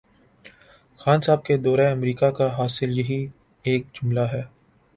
[0.99, 3.21] خان صاحب کے دورہ امریکہ کا حاصل یہی
[3.65, 4.41] ایک جملہ ہے۔